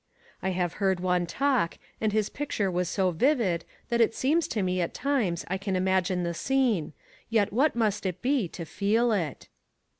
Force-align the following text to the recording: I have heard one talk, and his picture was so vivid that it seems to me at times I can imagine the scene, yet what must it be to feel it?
I 0.41 0.49
have 0.49 0.73
heard 0.81 0.99
one 0.99 1.27
talk, 1.27 1.77
and 2.01 2.11
his 2.11 2.27
picture 2.29 2.71
was 2.71 2.89
so 2.89 3.11
vivid 3.11 3.65
that 3.89 4.01
it 4.01 4.15
seems 4.15 4.47
to 4.47 4.63
me 4.63 4.81
at 4.81 4.95
times 4.95 5.45
I 5.47 5.59
can 5.59 5.75
imagine 5.75 6.23
the 6.23 6.33
scene, 6.33 6.93
yet 7.29 7.53
what 7.53 7.75
must 7.75 8.07
it 8.07 8.19
be 8.19 8.47
to 8.47 8.65
feel 8.65 9.11
it? 9.11 9.47